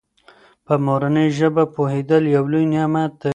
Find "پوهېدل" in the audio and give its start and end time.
1.75-2.23